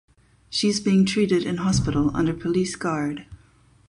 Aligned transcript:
She 0.49 0.67
is 0.67 0.79
being 0.79 1.05
treated 1.05 1.43
in 1.45 1.57
hospital 1.57 2.09
under 2.17 2.33
police 2.33 2.75
guard. 2.75 3.27